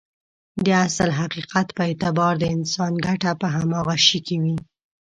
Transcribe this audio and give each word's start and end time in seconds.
د 0.65 0.67
اصل 0.85 1.09
حقيقت 1.19 1.67
په 1.77 1.81
اعتبار 1.89 2.33
د 2.39 2.45
انسان 2.55 2.91
ګټه 3.05 3.31
په 3.41 3.47
هماغه 3.55 3.95
شي 4.07 4.19
کې 4.27 4.35
وي. 4.43 4.55